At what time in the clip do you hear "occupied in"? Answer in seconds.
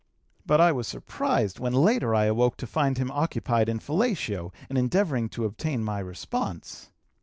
3.11-3.77